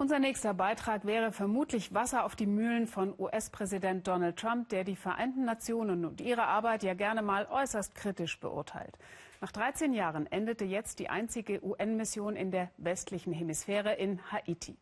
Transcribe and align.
Unser 0.00 0.18
nächster 0.18 0.54
Beitrag 0.54 1.04
wäre 1.04 1.30
vermutlich 1.30 1.92
Wasser 1.92 2.24
auf 2.24 2.34
die 2.34 2.46
Mühlen 2.46 2.86
von 2.86 3.12
US-Präsident 3.18 4.08
Donald 4.08 4.38
Trump, 4.38 4.70
der 4.70 4.82
die 4.82 4.96
Vereinten 4.96 5.44
Nationen 5.44 6.06
und 6.06 6.22
ihre 6.22 6.44
Arbeit 6.44 6.82
ja 6.82 6.94
gerne 6.94 7.20
mal 7.20 7.46
äußerst 7.50 7.94
kritisch 7.94 8.40
beurteilt. 8.40 8.96
Nach 9.42 9.52
13 9.52 9.92
Jahren 9.92 10.26
endete 10.26 10.64
jetzt 10.64 11.00
die 11.00 11.10
einzige 11.10 11.62
UN-Mission 11.62 12.34
in 12.34 12.50
der 12.50 12.70
westlichen 12.78 13.34
Hemisphäre 13.34 13.92
in 13.92 14.20
Haiti. 14.32 14.78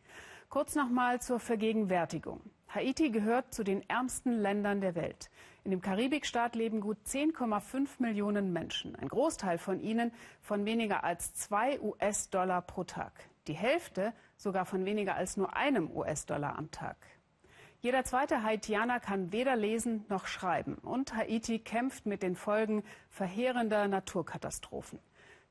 Kurz 0.51 0.77
nochmal 0.77 1.21
zur 1.21 1.41
Vergegenwärtigung. 1.41 2.41
Haiti 2.69 3.11
gehört 3.11 3.53
zu 3.53 3.65
den 3.65 3.83
ärmsten 3.91 4.35
Ländern 4.35 4.81
der 4.81 4.95
Welt. 4.95 5.31
In 5.65 5.73
dem 5.73 5.81
Karibikstaat 5.81 6.55
leben 6.55 6.81
gut 6.81 6.99
10,5 7.05 7.89
Millionen 7.99 8.53
Menschen. 8.53 8.95
Ein 8.95 9.09
Großteil 9.09 9.59
von 9.59 9.81
ihnen 9.81 10.13
von 10.43 10.65
weniger 10.65 11.03
als 11.03 11.35
zwei 11.35 11.81
US-Dollar 11.81 12.63
pro 12.63 12.85
Tag. 12.85 13.13
Die 13.49 13.55
Hälfte 13.55 14.13
sogar 14.37 14.67
von 14.67 14.85
weniger 14.85 15.15
als 15.15 15.39
nur 15.39 15.57
einem 15.57 15.91
US-Dollar 15.91 16.59
am 16.59 16.71
Tag. 16.71 16.97
Jeder 17.81 18.05
zweite 18.05 18.43
Haitianer 18.43 19.01
kann 19.01 19.33
weder 19.33 19.57
lesen 19.57 20.05
noch 20.11 20.27
schreiben. 20.27 20.75
Und 20.75 21.15
Haiti 21.15 21.59
kämpft 21.59 22.05
mit 22.05 22.23
den 22.23 22.37
Folgen 22.37 22.83
verheerender 23.09 23.89
Naturkatastrophen. 23.89 24.99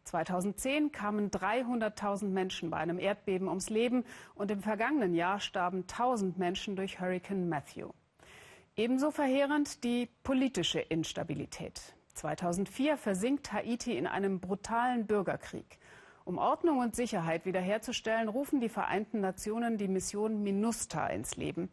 2010 0.03 0.91
kamen 0.91 1.31
300.000 1.31 2.27
Menschen 2.27 2.69
bei 2.69 2.77
einem 2.77 2.99
Erdbeben 2.99 3.47
ums 3.47 3.69
Leben 3.69 4.05
und 4.35 4.51
im 4.51 4.61
vergangenen 4.61 5.15
Jahr 5.15 5.39
starben 5.39 5.81
1000 5.81 6.37
Menschen 6.37 6.75
durch 6.75 6.99
Hurricane 6.99 7.49
Matthew. 7.49 7.89
Ebenso 8.75 9.09
verheerend 9.09 9.83
die 9.83 10.07
politische 10.23 10.79
Instabilität. 10.79 11.95
2004 12.13 12.97
versinkt 12.97 13.51
Haiti 13.51 13.97
in 13.97 14.05
einem 14.05 14.39
brutalen 14.39 15.07
Bürgerkrieg. 15.07 15.79
Um 16.27 16.39
Ordnung 16.39 16.79
und 16.79 16.93
Sicherheit 16.93 17.45
wiederherzustellen, 17.45 18.27
rufen 18.27 18.59
die 18.59 18.67
Vereinten 18.67 19.21
Nationen 19.21 19.77
die 19.77 19.87
Mission 19.87 20.43
MINUSTA 20.43 21.07
ins 21.07 21.37
Leben, 21.37 21.69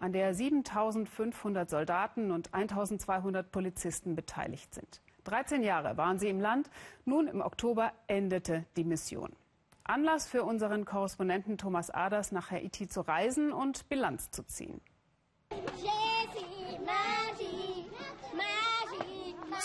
an 0.00 0.14
der 0.14 0.32
7500 0.32 1.68
Soldaten 1.68 2.30
und 2.30 2.54
1200 2.54 3.52
Polizisten 3.52 4.16
beteiligt 4.16 4.72
sind. 4.72 5.02
13 5.24 5.62
Jahre 5.62 5.98
waren 5.98 6.18
sie 6.18 6.30
im 6.30 6.40
Land. 6.40 6.70
Nun 7.04 7.28
im 7.28 7.42
Oktober 7.42 7.92
endete 8.06 8.64
die 8.78 8.84
Mission. 8.84 9.36
Anlass 9.84 10.26
für 10.26 10.42
unseren 10.42 10.86
Korrespondenten 10.86 11.58
Thomas 11.58 11.90
Aders 11.90 12.32
nach 12.32 12.50
Haiti 12.50 12.88
zu 12.88 13.02
reisen 13.02 13.52
und 13.52 13.90
Bilanz 13.90 14.30
zu 14.30 14.42
ziehen. 14.42 14.80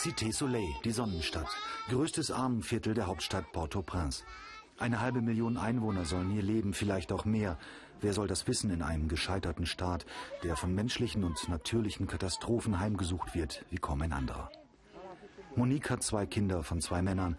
Cité 0.03 0.33
Soleil, 0.33 0.67
die 0.83 0.91
Sonnenstadt, 0.91 1.47
größtes 1.87 2.29
Armenviertel 2.29 2.93
der 2.93 3.07
Hauptstadt 3.07 3.53
Port-au-Prince. 3.53 4.25
Eine 4.77 4.99
halbe 4.99 5.21
Million 5.21 5.55
Einwohner 5.55 6.03
sollen 6.03 6.29
hier 6.29 6.41
leben, 6.41 6.73
vielleicht 6.73 7.13
auch 7.13 7.23
mehr. 7.23 7.57
Wer 8.01 8.11
soll 8.11 8.27
das 8.27 8.45
wissen 8.45 8.69
in 8.69 8.81
einem 8.81 9.07
gescheiterten 9.07 9.65
Staat, 9.65 10.05
der 10.43 10.57
von 10.57 10.75
menschlichen 10.75 11.23
und 11.23 11.47
natürlichen 11.47 12.05
Katastrophen 12.05 12.81
heimgesucht 12.81 13.33
wird 13.33 13.63
wie 13.69 13.77
kaum 13.77 14.01
ein 14.01 14.11
anderer? 14.11 14.51
Monique 15.55 15.89
hat 15.89 16.03
zwei 16.03 16.25
Kinder 16.25 16.63
von 16.63 16.81
zwei 16.81 17.01
Männern. 17.01 17.37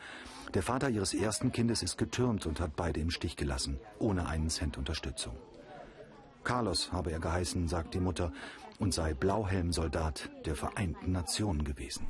Der 0.55 0.63
Vater 0.63 0.89
ihres 0.89 1.13
ersten 1.13 1.53
Kindes 1.53 1.83
ist 1.83 1.99
getürmt 1.99 2.47
und 2.47 2.61
hat 2.61 2.77
beide 2.77 2.99
im 2.99 3.11
Stich 3.11 3.37
gelassen, 3.37 3.79
ohne 3.99 4.27
einen 4.27 4.49
Cent 4.49 4.79
Unterstützung. 4.79 5.37
Carlos 6.45 6.93
habe 6.93 7.13
er 7.13 7.21
geheißen, 7.21 7.69
sagt 7.69 7.93
die 7.93 8.01
Mutter, 8.01 8.33
und 8.79 8.93
sei 8.93 9.15
Blauhelmsoldat 9.15 10.31
der 10.45 10.57
Vereinten 10.57 11.13
Nationen 11.13 11.65
gewesen. 11.65 12.07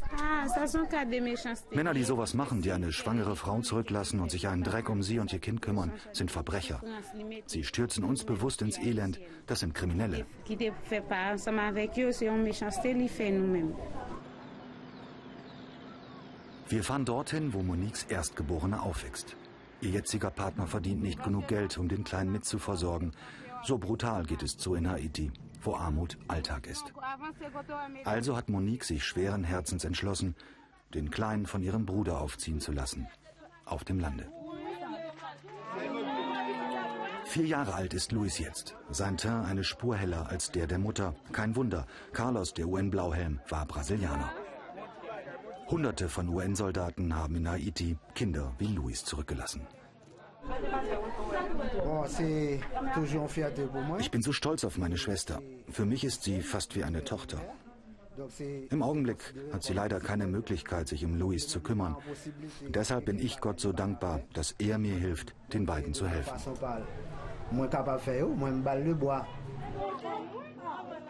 Männer, 1.70 1.94
die 1.94 2.04
sowas 2.04 2.34
machen, 2.34 2.62
die 2.62 2.72
eine 2.72 2.92
schwangere 2.92 3.36
Frau 3.36 3.60
zurücklassen 3.60 4.20
und 4.20 4.30
sich 4.30 4.48
einen 4.48 4.62
Dreck 4.62 4.88
um 4.88 5.02
sie 5.02 5.18
und 5.18 5.32
ihr 5.32 5.38
Kind 5.38 5.62
kümmern, 5.62 5.92
sind 6.12 6.30
Verbrecher. 6.30 6.80
Sie 7.46 7.64
stürzen 7.64 8.04
uns 8.04 8.24
bewusst 8.24 8.62
ins 8.62 8.78
Elend. 8.78 9.20
Das 9.46 9.60
sind 9.60 9.74
Kriminelle. 9.74 10.26
Wir 16.68 16.82
fahren 16.82 17.04
dorthin, 17.04 17.52
wo 17.52 17.62
Moniques 17.62 18.04
Erstgeborene 18.04 18.82
aufwächst. 18.82 19.36
Ihr 19.82 19.90
jetziger 19.90 20.30
Partner 20.30 20.66
verdient 20.66 21.02
nicht 21.02 21.22
genug 21.22 21.46
Geld, 21.46 21.76
um 21.76 21.88
den 21.88 22.04
Kleinen 22.04 22.32
mitzuversorgen. 22.32 23.12
So 23.64 23.76
brutal 23.76 24.24
geht 24.24 24.42
es 24.42 24.56
zu 24.56 24.74
in 24.74 24.88
Haiti, 24.88 25.30
wo 25.64 25.74
Armut 25.74 26.18
Alltag 26.28 26.66
ist. 26.66 26.92
Also 28.04 28.36
hat 28.36 28.48
Monique 28.48 28.84
sich 28.84 29.04
schweren 29.04 29.44
Herzens 29.44 29.84
entschlossen, 29.84 30.34
den 30.94 31.10
Kleinen 31.10 31.46
von 31.46 31.62
ihrem 31.62 31.86
Bruder 31.86 32.20
aufziehen 32.20 32.60
zu 32.60 32.72
lassen. 32.72 33.08
Auf 33.64 33.84
dem 33.84 33.98
Lande. 33.98 34.30
Vier 37.24 37.46
Jahre 37.46 37.74
alt 37.74 37.94
ist 37.94 38.12
Luis 38.12 38.38
jetzt. 38.38 38.76
Sein 38.90 39.16
Teint 39.16 39.46
eine 39.46 39.64
Spur 39.64 39.96
heller 39.96 40.28
als 40.28 40.50
der 40.50 40.66
der 40.66 40.78
Mutter. 40.78 41.14
Kein 41.32 41.56
Wunder, 41.56 41.86
Carlos, 42.12 42.54
der 42.54 42.68
UN-Blauhelm, 42.68 43.40
war 43.48 43.66
Brasilianer. 43.66 44.30
Hunderte 45.68 46.08
von 46.08 46.28
UN-Soldaten 46.28 47.16
haben 47.16 47.36
in 47.36 47.48
Haiti 47.48 47.96
Kinder 48.14 48.52
wie 48.58 48.66
Luis 48.66 49.04
zurückgelassen. 49.04 49.66
Ich 53.98 54.10
bin 54.10 54.22
so 54.22 54.32
stolz 54.32 54.64
auf 54.64 54.78
meine 54.78 54.98
Schwester. 54.98 55.40
Für 55.70 55.84
mich 55.84 56.04
ist 56.04 56.22
sie 56.22 56.42
fast 56.42 56.76
wie 56.76 56.84
eine 56.84 57.04
Tochter. 57.04 57.40
Im 58.70 58.82
Augenblick 58.82 59.34
hat 59.52 59.64
sie 59.64 59.72
leider 59.72 59.98
keine 59.98 60.26
Möglichkeit, 60.26 60.86
sich 60.88 61.04
um 61.04 61.16
Luis 61.16 61.48
zu 61.48 61.60
kümmern. 61.60 61.96
deshalb 62.68 63.06
bin 63.06 63.18
ich 63.18 63.40
Gott 63.40 63.58
so 63.58 63.72
dankbar, 63.72 64.20
dass 64.32 64.54
er 64.58 64.78
mir 64.78 64.94
hilft, 64.94 65.34
den 65.52 65.66
beiden 65.66 65.94
zu 65.94 66.06
helfen. 66.06 66.34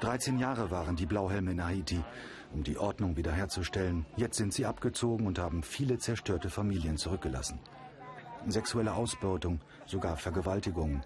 13 0.00 0.38
Jahre 0.38 0.70
waren 0.70 0.96
die 0.96 1.06
Blauhelme 1.06 1.52
in 1.52 1.64
Haiti 1.64 2.02
um 2.54 2.62
die 2.62 2.78
Ordnung 2.78 3.16
wiederherzustellen. 3.16 4.06
Jetzt 4.16 4.36
sind 4.36 4.52
sie 4.52 4.64
abgezogen 4.64 5.26
und 5.26 5.38
haben 5.38 5.62
viele 5.62 5.98
zerstörte 5.98 6.48
Familien 6.48 6.96
zurückgelassen. 6.96 7.58
Sexuelle 8.50 8.94
Ausbeutung, 8.94 9.60
sogar 9.86 10.16
Vergewaltigungen. 10.16 11.04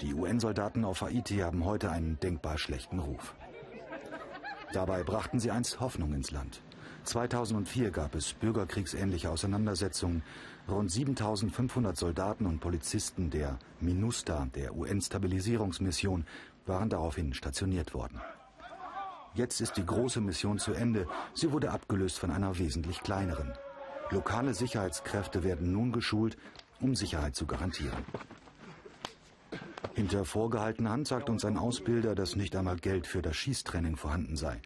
Die 0.00 0.14
UN-Soldaten 0.14 0.84
auf 0.84 1.02
Haiti 1.02 1.38
haben 1.38 1.64
heute 1.64 1.90
einen 1.90 2.18
denkbar 2.20 2.58
schlechten 2.58 2.98
Ruf. 2.98 3.34
Dabei 4.72 5.02
brachten 5.02 5.40
sie 5.40 5.50
einst 5.50 5.80
Hoffnung 5.80 6.14
ins 6.14 6.30
Land. 6.30 6.62
2004 7.04 7.90
gab 7.90 8.14
es 8.14 8.32
bürgerkriegsähnliche 8.34 9.30
Auseinandersetzungen. 9.30 10.22
Rund 10.68 10.90
7500 10.90 11.96
Soldaten 11.96 12.46
und 12.46 12.60
Polizisten 12.60 13.30
der 13.30 13.58
MINUSTA, 13.80 14.48
der 14.54 14.76
UN-Stabilisierungsmission, 14.76 16.24
waren 16.66 16.88
daraufhin 16.88 17.34
stationiert 17.34 17.94
worden. 17.94 18.20
Jetzt 19.34 19.60
ist 19.60 19.76
die 19.76 19.86
große 19.86 20.20
Mission 20.20 20.58
zu 20.58 20.72
Ende. 20.72 21.06
Sie 21.34 21.52
wurde 21.52 21.70
abgelöst 21.70 22.18
von 22.18 22.30
einer 22.30 22.58
wesentlich 22.58 23.00
kleineren. 23.00 23.52
Lokale 24.10 24.54
Sicherheitskräfte 24.54 25.44
werden 25.44 25.72
nun 25.72 25.92
geschult, 25.92 26.36
um 26.80 26.94
Sicherheit 26.94 27.36
zu 27.36 27.46
garantieren. 27.46 28.04
Hinter 29.94 30.24
vorgehaltener 30.24 30.90
Hand 30.90 31.08
sagt 31.08 31.28
uns 31.28 31.44
ein 31.44 31.58
Ausbilder, 31.58 32.14
dass 32.14 32.36
nicht 32.36 32.56
einmal 32.56 32.76
Geld 32.76 33.06
für 33.06 33.22
das 33.22 33.36
Schießtraining 33.36 33.96
vorhanden 33.96 34.36
sei. 34.36 34.60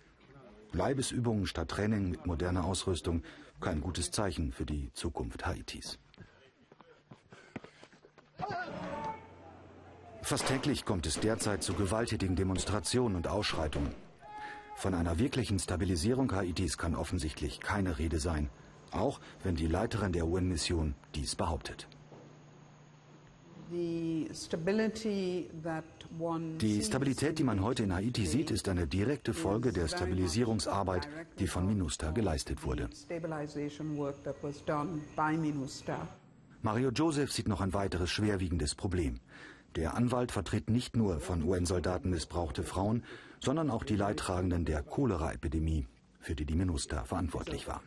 Leibesübungen 0.73 1.47
statt 1.47 1.71
Training 1.71 2.11
mit 2.11 2.27
moderner 2.27 2.65
Ausrüstung, 2.65 3.23
kein 3.61 3.81
gutes 3.81 4.11
Zeichen 4.11 4.53
für 4.53 4.67
die 4.67 4.93
Zukunft 4.93 5.47
Haitis. 5.47 5.99
Fast 10.23 10.47
täglich 10.47 10.85
kommt 10.85 11.07
es 11.07 11.21
derzeit 11.21 11.63
zu 11.63 11.75
gewalttätigen 11.75 12.37
Demonstrationen 12.37 13.17
und 13.17 13.29
Ausschreitungen. 13.29 13.95
Von 14.77 14.95
einer 14.95 15.19
wirklichen 15.19 15.59
Stabilisierung 15.59 16.33
Haitis 16.33 16.79
kann 16.79 16.95
offensichtlich 16.95 17.61
keine 17.61 17.99
Rede 17.99 18.19
sein, 18.19 18.51
auch 18.91 19.21
wenn 19.43 19.55
die 19.55 19.69
Leiterin 19.69 20.13
der 20.13 20.27
UN-Mission 20.27 20.95
dies 21.15 21.37
behauptet. 21.37 21.89
Die 26.61 26.83
Stabilität, 26.83 27.39
die 27.39 27.45
man 27.45 27.63
heute 27.63 27.83
in 27.83 27.95
Haiti 27.95 28.27
sieht, 28.27 28.51
ist 28.51 28.69
eine 28.69 28.87
direkte 28.87 29.33
Folge 29.33 29.72
der 29.72 29.89
Stabilisierungsarbeit, 29.89 31.09
die 31.39 31.47
von 31.47 31.66
MINUSTA 31.66 32.11
geleistet 32.11 32.65
wurde. 32.65 32.91
Mario 36.63 36.91
Joseph 36.91 37.33
sieht 37.33 37.49
noch 37.49 37.61
ein 37.61 37.75
weiteres 37.75 38.11
schwerwiegendes 38.11 38.75
Problem. 38.75 39.21
Der 39.77 39.95
Anwalt 39.95 40.31
vertritt 40.31 40.71
nicht 40.71 40.97
nur 40.97 41.21
von 41.21 41.43
UN-Soldaten 41.43 42.10
missbrauchte 42.10 42.63
Frauen, 42.63 43.03
sondern 43.41 43.71
auch 43.71 43.83
die 43.83 43.97
Leidtragenden 43.97 44.65
der 44.65 44.83
Cholera-Epidemie, 44.83 45.87
für 46.21 46.34
die 46.34 46.45
die 46.45 46.55
MINUSTA 46.55 47.05
verantwortlich 47.05 47.67
war. 47.67 47.83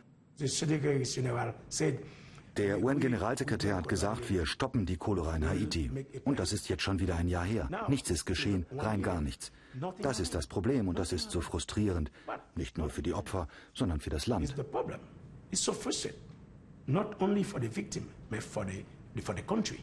Der 2.58 2.82
UN-Generalsekretär 2.82 3.76
hat 3.76 3.88
gesagt, 3.88 4.28
wir 4.30 4.44
stoppen 4.44 4.84
die 4.84 4.96
Cholera 4.96 5.36
in 5.36 5.48
Haiti. 5.48 5.90
Und 6.24 6.40
das 6.40 6.52
ist 6.52 6.68
jetzt 6.68 6.82
schon 6.82 6.98
wieder 6.98 7.14
ein 7.14 7.28
Jahr 7.28 7.44
her. 7.44 7.68
Nichts 7.86 8.10
ist 8.10 8.24
geschehen, 8.26 8.66
rein 8.76 9.00
gar 9.00 9.20
nichts. 9.20 9.52
Das 10.02 10.18
ist 10.18 10.34
das 10.34 10.48
Problem 10.48 10.88
und 10.88 10.98
das 10.98 11.12
ist 11.12 11.30
so 11.30 11.40
frustrierend. 11.40 12.10
Nicht 12.56 12.76
nur 12.76 12.90
für 12.90 13.02
die 13.02 13.14
Opfer, 13.14 13.46
sondern 13.74 14.00
für 14.00 14.10
das 14.10 14.26
Land. 14.26 14.56
Not 16.86 17.20
only 17.20 17.44
for 17.44 17.60
the 17.60 17.68
victim, 17.68 18.08
but 18.30 18.42
for 18.42 18.66
the, 18.66 18.84
for 19.20 19.36
the 19.36 19.42
country. 19.42 19.78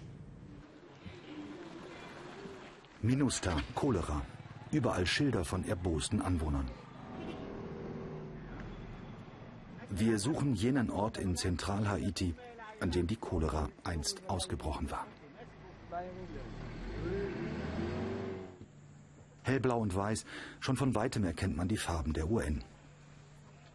Minusta, 3.01 3.55
Cholera. 3.75 4.21
Überall 4.71 5.05
Schilder 5.05 5.45
von 5.45 5.63
erbosten 5.63 6.19
Anwohnern. 6.21 6.65
Wir 9.91 10.17
suchen 10.17 10.55
jenen 10.55 10.89
Ort 10.89 11.17
in 11.17 11.37
Zentral-Haiti, 11.37 12.33
an 12.79 12.91
dem 12.91 13.07
die 13.07 13.15
Cholera 13.15 13.69
einst 13.83 14.21
ausgebrochen 14.27 14.89
war. 14.91 15.05
Hellblau 19.43 19.79
und 19.79 19.95
weiß, 19.95 20.25
schon 20.59 20.75
von 20.75 20.95
weitem 20.95 21.23
erkennt 21.23 21.55
man 21.55 21.67
die 21.67 21.77
Farben 21.77 22.13
der 22.13 22.29
UN. 22.29 22.63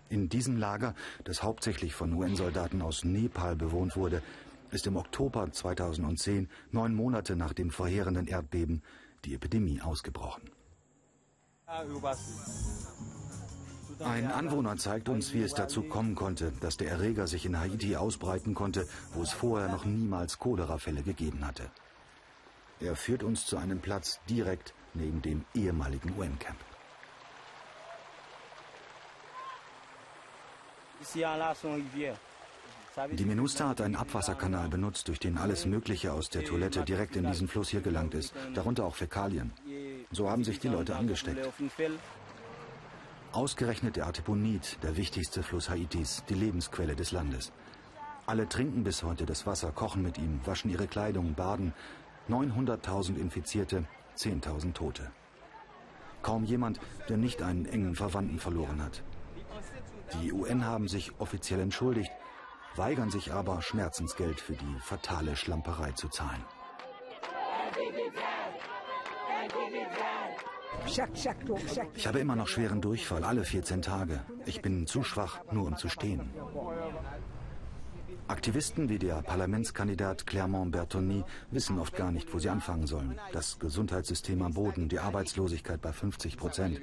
In 0.08 0.28
diesem 0.28 0.56
Lager, 0.56 0.94
das 1.22 1.42
hauptsächlich 1.42 1.94
von 1.94 2.12
UN-Soldaten 2.12 2.82
aus 2.82 3.04
Nepal 3.04 3.54
bewohnt 3.54 3.96
wurde, 3.96 4.22
ist 4.72 4.86
im 4.86 4.96
Oktober 4.96 5.50
2010, 5.50 6.48
neun 6.72 6.94
Monate 6.94 7.36
nach 7.36 7.52
dem 7.52 7.70
verheerenden 7.70 8.26
Erdbeben, 8.26 8.82
die 9.24 9.34
Epidemie 9.34 9.80
ausgebrochen. 9.80 10.50
Ein 14.04 14.30
Anwohner 14.30 14.76
zeigt 14.76 15.08
uns, 15.08 15.34
wie 15.34 15.42
es 15.42 15.52
dazu 15.52 15.82
kommen 15.82 16.14
konnte, 16.14 16.52
dass 16.60 16.76
der 16.76 16.90
Erreger 16.90 17.26
sich 17.26 17.44
in 17.44 17.58
Haiti 17.58 17.96
ausbreiten 17.96 18.54
konnte, 18.54 18.88
wo 19.12 19.22
es 19.22 19.32
vorher 19.32 19.68
noch 19.68 19.84
niemals 19.84 20.38
Cholerafälle 20.38 21.02
gegeben 21.02 21.46
hatte. 21.46 21.70
Er 22.80 22.96
führt 22.96 23.22
uns 23.22 23.44
zu 23.44 23.58
einem 23.58 23.80
Platz 23.80 24.20
direkt 24.28 24.72
neben 24.94 25.20
dem 25.20 25.44
ehemaligen 25.54 26.18
UN-Camp. 26.18 26.58
Die 33.12 33.24
Menusta 33.24 33.68
hat 33.68 33.80
einen 33.80 33.96
Abwasserkanal 33.96 34.68
benutzt, 34.68 35.08
durch 35.08 35.20
den 35.20 35.38
alles 35.38 35.64
Mögliche 35.64 36.12
aus 36.12 36.28
der 36.28 36.44
Toilette 36.44 36.82
direkt 36.84 37.16
in 37.16 37.26
diesen 37.26 37.48
Fluss 37.48 37.68
hier 37.68 37.80
gelangt 37.80 38.14
ist, 38.14 38.34
darunter 38.54 38.84
auch 38.84 38.96
Fäkalien. 38.96 39.52
So 40.10 40.28
haben 40.28 40.42
sich 40.42 40.58
die 40.58 40.68
Leute 40.68 40.96
angesteckt. 40.96 41.48
Ausgerechnet 43.32 43.94
der 43.94 44.06
Artibonit, 44.06 44.78
der 44.82 44.96
wichtigste 44.96 45.44
Fluss 45.44 45.70
Haitis, 45.70 46.24
die 46.28 46.34
Lebensquelle 46.34 46.96
des 46.96 47.12
Landes. 47.12 47.52
Alle 48.26 48.48
trinken 48.48 48.82
bis 48.82 49.04
heute 49.04 49.24
das 49.24 49.46
Wasser, 49.46 49.70
kochen 49.70 50.02
mit 50.02 50.18
ihm, 50.18 50.40
waschen 50.44 50.68
ihre 50.68 50.88
Kleidung, 50.88 51.34
baden. 51.34 51.72
900.000 52.28 53.16
Infizierte, 53.16 53.84
10.000 54.16 54.72
Tote. 54.72 55.12
Kaum 56.22 56.44
jemand, 56.44 56.80
der 57.08 57.18
nicht 57.18 57.40
einen 57.40 57.66
engen 57.66 57.94
Verwandten 57.94 58.40
verloren 58.40 58.82
hat. 58.82 59.02
Die 60.14 60.32
UN 60.32 60.64
haben 60.64 60.88
sich 60.88 61.12
offiziell 61.20 61.60
entschuldigt, 61.60 62.10
weigern 62.74 63.10
sich 63.10 63.32
aber, 63.32 63.62
Schmerzensgeld 63.62 64.40
für 64.40 64.54
die 64.54 64.76
fatale 64.80 65.36
Schlamperei 65.36 65.92
zu 65.92 66.08
zahlen. 66.08 66.44
Ich 71.94 72.06
habe 72.06 72.18
immer 72.18 72.36
noch 72.36 72.48
schweren 72.48 72.80
Durchfall, 72.80 73.24
alle 73.24 73.44
14 73.44 73.82
Tage. 73.82 74.20
Ich 74.46 74.62
bin 74.62 74.86
zu 74.86 75.02
schwach, 75.02 75.40
nur 75.50 75.66
um 75.66 75.76
zu 75.76 75.88
stehen. 75.88 76.30
Aktivisten 78.28 78.88
wie 78.88 78.98
der 78.98 79.22
Parlamentskandidat 79.22 80.24
Clermont 80.24 80.70
Bertoni 80.70 81.24
wissen 81.50 81.80
oft 81.80 81.96
gar 81.96 82.12
nicht, 82.12 82.32
wo 82.32 82.38
sie 82.38 82.48
anfangen 82.48 82.86
sollen. 82.86 83.18
Das 83.32 83.58
Gesundheitssystem 83.58 84.40
am 84.42 84.54
Boden, 84.54 84.88
die 84.88 85.00
Arbeitslosigkeit 85.00 85.80
bei 85.80 85.92
50 85.92 86.36
Prozent. 86.36 86.80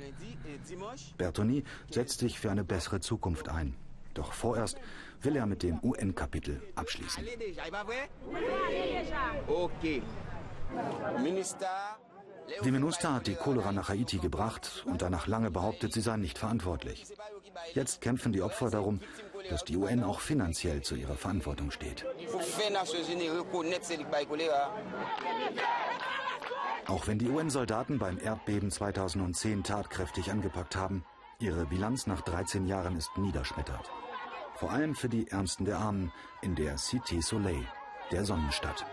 Bertoni 1.18 1.64
setzt 1.90 2.20
sich 2.20 2.38
für 2.38 2.52
eine 2.52 2.66
bessere 2.66 3.00
Zukunft 3.00 3.48
ein. 3.48 3.76
Doch 4.14 4.34
vorerst 4.34 4.78
will 5.22 5.38
er 5.38 5.46
mit 5.46 5.64
dem 5.64 5.80
UN-Kapitel 5.82 6.62
abschließen. 6.76 7.24
Die 9.86 10.02
MINUSTA 12.72 13.14
hat 13.14 13.28
die 13.28 13.36
Cholera 13.36 13.72
nach 13.72 13.90
Haiti 13.90 14.18
gebracht 14.18 14.84
und 14.86 15.02
danach 15.02 15.28
lange 15.28 15.52
behauptet, 15.52 15.94
sie 15.94 16.02
seien 16.02 16.22
nicht 16.22 16.38
verantwortlich. 16.38 17.06
Jetzt 17.74 18.02
kämpfen 18.02 18.32
die 18.32 18.42
Opfer 18.42 18.70
darum, 18.70 19.00
dass 19.50 19.64
die 19.64 19.78
UN 19.78 20.04
auch 20.04 20.20
finanziell 20.20 20.82
zu 20.82 20.96
ihrer 20.96 21.16
Verantwortung 21.16 21.72
steht. 21.72 22.06
Auch 26.88 27.08
wenn 27.08 27.20
die 27.20 27.30
UN-Soldaten 27.30 28.00
beim 28.00 28.20
Erdbeben 28.20 28.72
2010 28.72 29.64
tatkräftig 29.64 30.32
angepackt 30.32 30.76
haben, 30.76 31.04
ihre 31.40 31.66
Bilanz 31.66 32.08
nach 32.08 32.22
13 32.22 32.66
Jahren 32.66 32.96
ist 32.98 33.10
niederschmetternd. 33.18 33.92
Vor 34.56 34.72
allem 34.72 34.96
für 34.96 35.10
die 35.10 35.28
Ärmsten 35.28 35.66
der 35.66 35.78
Armen 35.78 36.12
in 36.42 36.56
der 36.56 36.78
Cité 36.78 37.22
Soleil, 37.22 37.68
der 38.12 38.26
Sonnenstadt. 38.26 38.86